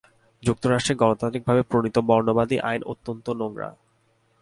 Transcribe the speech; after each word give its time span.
যুক্তরাষ্ট্রে 0.43 0.93
গণতান্ত্রিকভাবে 0.95 1.61
প্রণীত 1.61 1.97
বর্ণবাদী 1.99 2.57
আইন 2.61 2.81
অত্যন্ত 2.83 3.25
নোংরা। 3.31 3.69